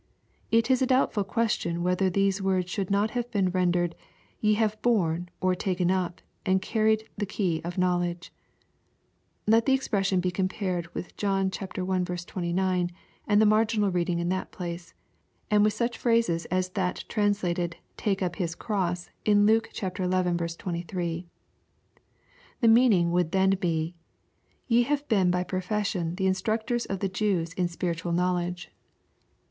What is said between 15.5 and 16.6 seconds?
and with such phrases